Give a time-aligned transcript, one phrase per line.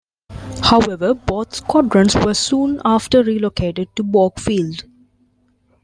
[0.63, 4.83] However, both squadrons were soon after relocated to Bogue Field.